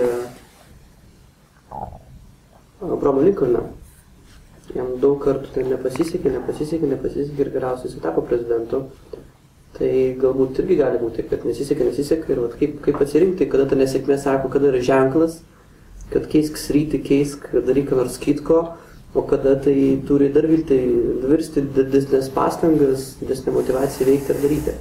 Bromą 2.82 3.26
Lincolną. 3.26 3.68
Jam 4.76 4.96
daug 5.02 5.20
kartų 5.24 5.52
tai 5.54 5.64
nepasisekė, 5.68 6.32
nepasisekė, 6.34 6.90
nepasisekė 6.92 7.46
ir 7.46 7.52
galiausiai 7.54 7.92
jis 7.92 8.02
tapo 8.04 8.24
prezidentu. 8.26 8.84
Tai 9.78 9.92
galbūt 10.22 10.64
irgi 10.64 10.80
gali 10.80 11.00
būti, 11.02 11.24
kad 11.30 11.46
nesisekė, 11.46 11.86
nesisekė 11.92 12.34
ir 12.34 12.42
vat, 12.44 12.58
kaip, 12.60 12.80
kaip 12.86 13.04
atsirinkti, 13.04 13.48
kada 13.52 13.68
ta 13.70 13.78
nesėkmė 13.78 14.18
sako, 14.22 14.50
kada 14.54 14.72
yra 14.72 14.82
ženklas, 14.84 15.38
kad 16.14 16.28
keisk 16.32 16.60
sritį, 16.60 17.02
keisk, 17.04 17.48
daryk 17.68 17.92
nors 17.96 18.18
kitko, 18.22 18.62
o 19.18 19.24
kada 19.28 19.56
tai 19.60 19.76
turi 20.08 20.30
dar 20.34 20.48
vilti, 20.48 20.78
virsti 21.28 21.64
didesnės 21.76 22.30
pastangas, 22.36 23.16
didesnė 23.22 23.56
motivacija 23.56 24.08
veikti 24.08 24.34
ir 24.34 24.40
daryti. 24.44 24.76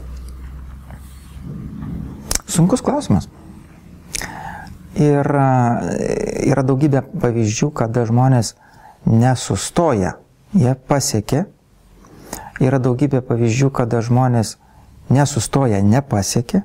Sunkus 2.57 2.85
klausimas. 2.85 3.29
Ir 4.97 5.29
yra 5.29 6.63
daugybė 6.65 7.03
pavyzdžių, 7.21 7.69
kada 7.77 8.07
žmonės 8.09 8.55
nesustoja, 9.05 10.15
jie 10.57 10.73
pasiekia. 10.89 11.45
Yra 12.63 12.79
daugybė 12.81 13.21
pavyzdžių, 13.27 13.69
kada 13.77 14.01
žmonės 14.05 14.55
nesustoja, 15.13 15.83
nepasiekia. 15.85 16.63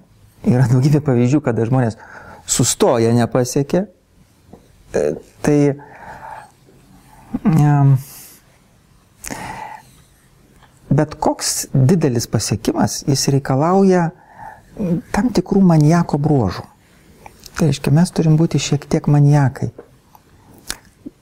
Yra 0.48 0.70
daugybė 0.72 1.02
pavyzdžių, 1.04 1.42
kada 1.44 1.68
žmonės 1.68 2.00
sustoja, 2.48 3.12
nepasiekia 3.18 3.90
Tai 4.92 5.60
bet 10.92 11.16
koks 11.16 11.70
didelis 11.74 12.28
pasiekimas, 12.28 13.02
jis 13.08 13.28
reikalauja 13.32 14.10
tam 15.16 15.32
tikrų 15.32 15.62
maniako 15.64 16.20
bruožų. 16.22 16.66
Tai 17.56 17.70
reiškia, 17.70 17.94
mes 17.96 18.12
turim 18.16 18.36
būti 18.40 18.60
šiek 18.60 18.88
tiek 18.90 19.08
maniakai. 19.12 19.72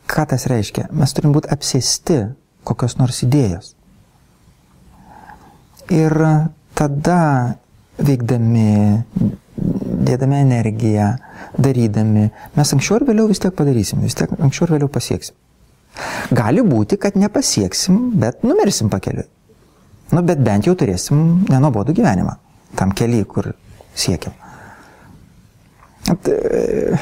ką 0.10 0.26
tas 0.30 0.48
reiškia? 0.50 0.88
Mes 0.92 1.14
turim 1.14 1.34
būti 1.36 1.52
apsėsti 1.54 2.20
kokios 2.66 2.98
nors 2.98 3.22
idėjos. 3.26 3.76
Ir 5.94 6.14
tada 6.78 7.22
veikdami, 7.98 9.04
dėdami 10.10 10.42
energiją, 10.44 11.12
darydami, 11.58 12.30
mes 12.58 12.74
anksčiau 12.76 13.00
ir 13.00 13.08
vėliau 13.12 13.30
vis 13.30 13.42
tiek 13.44 13.56
padarysim, 13.56 14.02
vis 14.06 14.18
tiek 14.18 14.34
anksčiau 14.38 14.68
ir 14.68 14.76
vėliau 14.78 14.92
pasieksim. 14.92 15.38
Gali 16.36 16.64
būti, 16.66 17.00
kad 17.02 17.18
nepasieksim, 17.20 17.98
bet 18.22 18.44
numirsim 18.46 18.92
pakeliui. 18.92 19.28
Nu, 20.10 20.24
bet 20.26 20.42
bent 20.42 20.66
jau 20.66 20.74
turėsim 20.78 21.46
nenobodų 21.50 21.94
gyvenimą 22.00 22.36
tam 22.78 22.94
keliui, 22.96 23.26
kur 23.30 23.52
siekiam. 23.98 24.34
At, 26.10 26.28
e, 26.30 26.98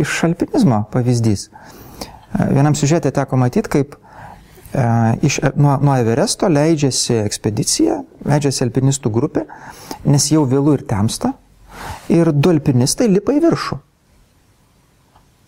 iš 0.00 0.22
alpinizmo 0.24 0.82
pavyzdys. 0.92 1.48
E, 1.48 2.48
vienam 2.56 2.76
siužetė 2.76 3.12
teko 3.16 3.38
matyti, 3.40 3.72
kaip 3.72 3.96
e, 3.96 4.84
iš, 5.26 5.40
nuo, 5.56 5.76
nuo 5.82 5.96
Everesto 6.00 6.48
leidžiasi 6.52 7.18
ekspedicija, 7.24 8.00
leidžiasi 8.28 8.64
alpinistų 8.68 9.12
grupė, 9.12 9.46
nes 10.08 10.30
jau 10.32 10.46
vėlų 10.48 10.78
ir 10.78 10.86
temsta, 10.88 11.34
ir 12.12 12.32
du 12.32 12.52
alpinistai 12.54 13.08
lipa 13.10 13.34
į 13.36 13.42
viršų. 13.44 13.78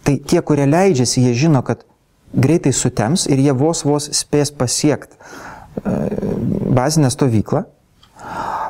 Tai 0.09 0.15
tie, 0.25 0.41
kurie 0.41 0.67
leidžiasi, 0.69 1.23
jie 1.27 1.35
žino, 1.37 1.63
kad 1.67 1.85
greitai 2.33 2.73
sutems 2.73 3.27
ir 3.29 3.41
jie 3.41 3.55
vos 3.57 3.85
vos 3.85 4.09
spės 4.17 4.53
pasiekti 4.55 5.17
bazinę 6.75 7.11
stovyklą, 7.11 7.63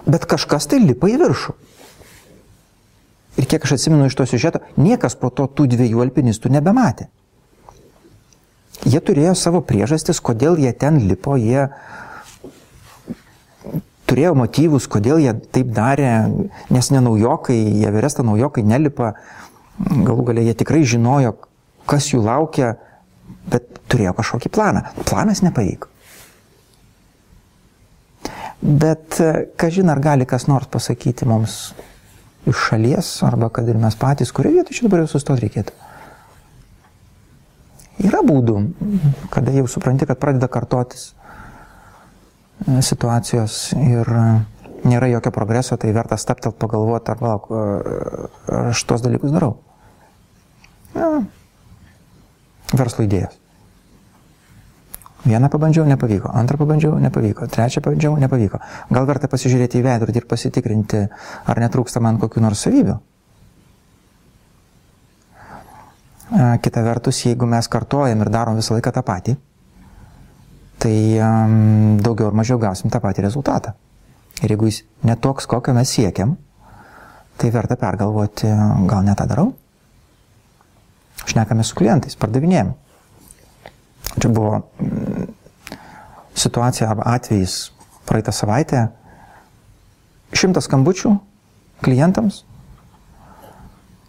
bet 0.07 0.27
kažkas 0.29 0.69
tai 0.69 0.81
lipa 0.83 1.09
į 1.11 1.19
viršų. 1.23 1.55
Ir 3.38 3.47
kiek 3.47 3.65
aš 3.65 3.77
atsimenu 3.77 4.09
iš 4.09 4.17
to 4.19 4.27
siužeto, 4.27 4.61
niekas 4.77 5.15
po 5.15 5.31
to 5.31 5.47
tų 5.47 5.69
dviejų 5.75 6.03
alpinistų 6.09 6.50
nebematė. 6.50 7.07
Jie 8.87 9.00
turėjo 9.03 9.35
savo 9.38 9.61
priežastis, 9.62 10.21
kodėl 10.23 10.59
jie 10.59 10.73
ten 10.75 10.99
lipo, 11.07 11.37
jie 11.38 11.69
turėjo 14.09 14.35
motyvus, 14.38 14.88
kodėl 14.91 15.21
jie 15.23 15.35
taip 15.55 15.71
darė, 15.77 16.12
nes 16.75 16.91
ne 16.95 17.03
naujokai, 17.05 17.59
jie 17.83 17.93
vyresta 17.95 18.25
naujokai 18.27 18.65
nelipa, 18.67 19.12
galų 19.79 20.31
galia 20.31 20.49
jie 20.49 20.57
tikrai 20.59 20.83
žinojo, 20.88 21.35
kas 21.88 22.11
jų 22.12 22.23
laukia, 22.25 22.75
bet 23.49 23.69
turėjo 23.88 24.15
kažkokį 24.19 24.53
planą. 24.53 24.85
Planas 25.09 25.45
nepavyko. 25.45 25.93
Bet, 28.59 29.21
kažin 29.61 29.91
ar 29.93 30.00
gali 30.03 30.27
kas 30.27 30.49
nors 30.50 30.67
pasakyti 30.67 31.29
mums 31.29 31.61
iš 32.49 32.65
šalies, 32.71 33.11
arba 33.23 33.53
kad 33.55 33.69
ir 33.71 33.79
mes 33.79 33.95
patys, 33.99 34.33
kurioje 34.35 34.59
vietoje 34.59 34.79
čia 34.79 34.88
dabar 34.88 35.05
jau 35.05 35.12
sustoti 35.12 35.47
reikėtų. 35.47 35.77
Yra 38.09 38.23
būdų, 38.23 38.57
kada 39.35 39.55
jau 39.55 39.67
supranti, 39.71 40.07
kad 40.07 40.19
pradeda 40.23 40.47
kartotis 40.50 41.11
e, 41.11 41.17
situacijos 42.85 43.59
ir 43.79 44.09
e, 44.09 44.27
nėra 44.88 45.09
jokio 45.12 45.33
progreso, 45.35 45.77
tai 45.81 45.93
verta 45.97 46.19
staptelt 46.21 46.59
pagalvoti, 46.61 47.12
ar 47.15 47.25
lauk, 47.25 47.50
aš 48.71 48.85
tuos 48.88 49.03
dalykus 49.05 49.35
darau. 49.35 49.57
Ja. 50.95 51.11
Verslo 52.77 53.07
idėjas. 53.07 53.37
Vieną 55.29 55.49
pabandžiau, 55.50 55.85
nepavyko. 55.88 56.31
Antrą 56.31 56.61
pabandžiau, 56.61 56.95
nepavyko. 57.03 57.49
Trečią 57.50 57.83
pabandžiau, 57.83 58.15
nepavyko. 58.23 58.61
Gal 58.95 59.09
verta 59.09 59.29
pasižiūrėti 59.29 59.81
į 59.81 59.85
veidrodį 59.85 60.23
ir 60.23 60.27
pasitikrinti, 60.31 61.03
ar 61.45 61.61
netrūksta 61.61 62.00
man 62.00 62.21
kokiu 62.23 62.44
nors 62.44 62.62
savybių. 62.64 62.94
Kita 66.62 66.85
vertus, 66.85 67.18
jeigu 67.25 67.49
mes 67.49 67.68
kartojam 67.73 68.23
ir 68.23 68.31
darom 68.31 68.57
visą 68.61 68.77
laiką 68.77 68.92
tą 68.94 69.03
patį, 69.05 69.35
tai 70.79 70.97
daugiau 72.03 72.31
ar 72.31 72.37
mažiau 72.38 72.59
gausim 72.62 72.91
tą 72.91 73.01
patį 73.03 73.25
rezultatą. 73.27 73.75
Ir 74.43 74.55
jeigu 74.55 74.69
jis 74.71 74.85
netoks, 75.07 75.49
kokio 75.51 75.75
mes 75.75 75.91
siekiam, 75.91 76.37
tai 77.38 77.51
verta 77.55 77.79
pergalvoti, 77.79 78.51
gal 78.91 79.07
ne 79.07 79.14
tą 79.19 79.27
darau. 79.31 79.49
Šnekame 81.29 81.64
su 81.67 81.75
klientais, 81.79 82.14
pardavinėjom. 82.19 82.71
Čia 84.19 84.31
buvo 84.33 84.61
mm, 84.81 85.27
situacija 86.38 86.88
arba 86.91 87.11
atvejis 87.17 87.59
praeitą 88.09 88.33
savaitę. 88.33 88.87
Šimtas 90.38 90.69
skambučių 90.69 91.12
klientams, 91.83 92.43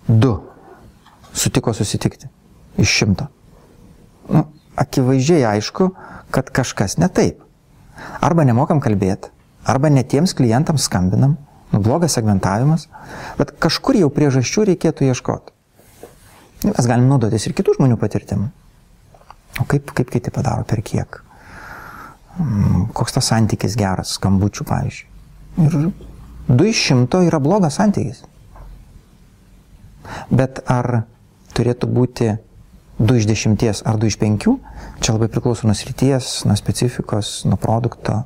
du 0.08 0.36
sutiko 1.34 1.74
susitikti 1.74 2.30
iš 2.78 2.96
šimto. 3.02 3.28
Nu, 4.30 4.46
akivaizdžiai 4.80 5.46
aišku, 5.56 5.90
kad 6.32 6.50
kažkas 6.54 6.98
ne 7.02 7.10
taip. 7.10 7.42
Arba 8.24 8.46
nemokam 8.48 8.80
kalbėti, 8.84 9.32
arba 9.68 9.92
netiems 9.92 10.34
klientams 10.38 10.88
skambinam, 10.88 11.38
nu, 11.72 11.82
blogas 11.84 12.16
segmentavimas, 12.18 12.88
bet 13.40 13.56
kažkur 13.62 14.00
jau 14.00 14.10
priežasčių 14.14 14.70
reikėtų 14.72 15.10
ieškoti. 15.10 15.56
Mes 16.70 16.88
galim 16.88 17.08
naudotis 17.08 17.48
ir 17.48 17.56
kitų 17.56 17.78
žmonių 17.78 17.96
patirtim. 18.00 18.50
O 19.60 19.66
kaip, 19.68 19.92
kaip 19.96 20.12
kiti 20.12 20.32
padaro, 20.32 20.66
per 20.68 20.82
kiek? 20.86 21.22
Mm, 22.40 22.90
koks 22.96 23.16
tas 23.16 23.30
santykis 23.32 23.76
geras, 23.80 24.16
skambučių, 24.20 24.66
pavyzdžiui. 24.68 25.08
Ir 25.66 25.78
2 26.50 26.68
iš 26.72 26.84
100 26.92 27.24
yra 27.28 27.40
blogas 27.44 27.80
santykis. 27.80 28.24
Bet 30.32 30.62
ar 30.68 31.04
turėtų 31.56 31.90
būti 31.92 32.30
2 33.00 33.18
iš 33.18 33.28
10 33.32 33.84
ar 33.88 33.98
2 33.98 34.12
iš 34.12 34.18
5, 34.20 34.48
čia 35.00 35.16
labai 35.16 35.30
priklauso 35.32 35.68
nuo 35.68 35.76
srities, 35.76 36.44
nuo 36.46 36.56
specifikos, 36.60 37.46
nuo 37.48 37.56
produkto. 37.56 38.24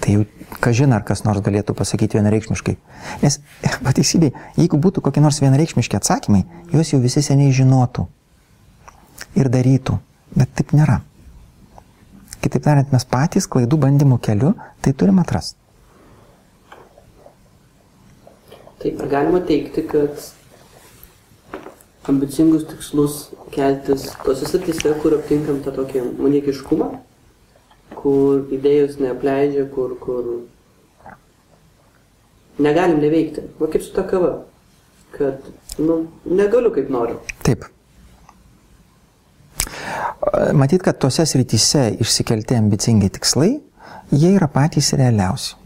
Tai 0.00 0.14
jau, 0.16 0.24
kažin 0.64 0.92
ar 0.96 1.04
kas 1.04 1.22
nors 1.26 1.44
galėtų 1.44 1.76
pasakyti 1.76 2.16
vienareikšmiškai. 2.18 2.76
Nes, 3.22 3.38
pateisybė, 3.86 4.32
jeigu 4.56 4.80
būtų 4.80 5.04
kokie 5.04 5.20
nors 5.20 5.42
vienareikšmiški 5.44 6.00
atsakymai, 6.00 6.46
juos 6.72 6.94
jau 6.94 7.00
visi 7.04 7.22
seniai 7.22 7.52
žinotų 7.52 8.08
ir 9.36 9.52
darytų. 9.52 10.00
Bet 10.32 10.54
taip 10.56 10.72
nėra. 10.72 11.02
Kitaip 12.42 12.64
tariant, 12.64 12.88
mes 12.90 13.04
patys 13.06 13.46
klaidų 13.46 13.76
bandymų 13.84 14.16
keliu 14.24 14.54
tai 14.82 14.94
turim 14.96 15.20
atrasti. 15.22 15.60
Tai 18.82 18.90
ar 18.98 19.10
galima 19.12 19.38
teikti, 19.46 19.84
kad 19.86 20.24
ambicingus 22.08 22.64
tikslus 22.66 23.18
keltis 23.54 24.08
tose 24.24 24.48
srityse, 24.48 24.94
kur 25.02 25.16
aptinkam 25.18 25.60
tą 25.62 25.74
tokį 25.76 26.04
manikiškumą, 26.18 26.88
kur 27.98 28.48
idėjos 28.54 28.98
neapleidžia, 29.02 29.68
kur, 29.74 29.94
kur 30.02 30.32
negalim 32.62 32.98
neveikti. 33.02 33.46
Va 33.60 33.70
kaip 33.72 33.84
su 33.84 33.94
ta 33.94 34.06
kava, 34.08 34.32
kad, 35.14 35.46
nu, 35.78 36.02
negaliu 36.26 36.74
kaip 36.74 36.90
noriu. 36.92 37.20
Taip. 37.46 37.68
Matyt, 40.54 40.82
kad 40.86 40.98
tose 41.02 41.24
srityse 41.26 41.88
išsikelti 42.02 42.56
ambicingi 42.58 43.10
tikslai, 43.14 43.56
jie 44.14 44.36
yra 44.36 44.48
patys 44.50 44.92
realiausi. 44.98 45.58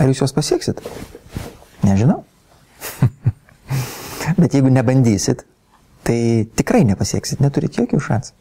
Ar 0.00 0.08
jūs 0.08 0.22
juos 0.22 0.34
pasieksit? 0.34 0.78
Nežinau. 1.84 2.22
Bet 4.40 4.54
jeigu 4.56 4.70
nebandysit, 4.72 5.44
tai 6.06 6.20
tikrai 6.56 6.84
nepasieksit, 6.88 7.42
neturit 7.44 7.76
jokių 7.76 8.00
šansų. 8.00 8.36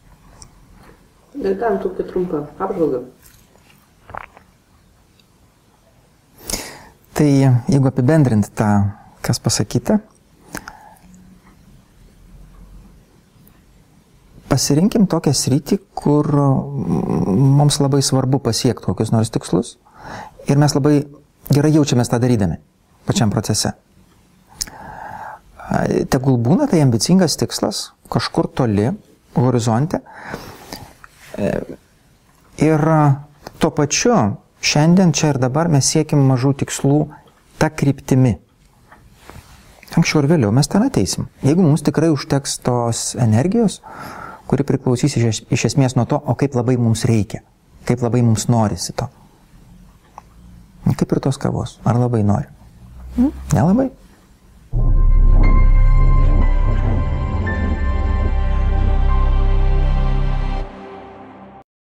Ir 1.40 1.58
tam 1.60 1.80
truputį 1.82 2.06
trumpą 2.08 2.44
apžvalgą. 2.60 3.04
Tai 7.20 7.28
jeigu 7.28 7.90
apibendrint 7.90 8.48
tą, 8.56 8.70
kas 9.26 9.42
pasakyta, 9.44 10.00
pasirinkim 14.50 15.06
tokią 15.12 15.36
sritį, 15.36 15.82
kur 16.00 16.32
mums 16.32 17.80
labai 17.84 18.02
svarbu 18.06 18.40
pasiekti 18.44 18.88
kokius 18.88 19.12
nors 19.14 19.32
tikslus 19.36 19.76
ir 20.48 20.60
mes 20.60 20.74
labai 20.76 20.96
gerai 21.52 21.76
jaučiamės 21.76 22.12
tą 22.12 22.20
darydami 22.24 22.60
pačiam 23.06 23.32
procese. 23.34 23.76
Tegul 26.10 26.38
būna 26.42 26.68
tai 26.70 26.82
ambicingas 26.84 27.38
tikslas 27.40 27.90
kažkur 28.10 28.50
toli, 28.58 28.90
horizonte. 29.38 30.02
E, 31.38 31.52
ir 32.66 32.86
tuo 33.62 33.72
pačiu 33.76 34.16
šiandien 34.66 35.14
čia 35.16 35.34
ir 35.34 35.42
dabar 35.42 35.70
mes 35.72 35.88
siekim 35.88 36.24
mažų 36.28 36.56
tikslų 36.64 37.00
tą 37.62 37.70
kryptimi. 37.70 38.38
Anksčiau 39.98 40.22
ir 40.24 40.30
vėliau 40.30 40.52
mes 40.54 40.70
ten 40.70 40.84
ateisim. 40.86 41.30
Jeigu 41.46 41.64
mums 41.66 41.84
tikrai 41.86 42.12
užteks 42.14 42.60
tos 42.66 43.14
energijos, 43.18 43.80
kuri 44.50 44.66
priklausys 44.66 45.18
iš, 45.18 45.44
iš 45.50 45.66
esmės 45.72 45.96
nuo 45.98 46.06
to, 46.10 46.20
o 46.20 46.36
kaip 46.38 46.58
labai 46.58 46.78
mums 46.82 47.06
reikia, 47.10 47.42
kaip 47.90 48.04
labai 48.06 48.22
mums 48.26 48.48
norisi 48.52 48.94
to. 48.94 49.10
Kaip 50.90 51.12
ir 51.14 51.22
tos 51.22 51.38
kavos. 51.42 51.78
Ar 51.86 51.98
labai 52.02 52.22
nori? 52.26 52.50
Nelabai. 53.54 53.90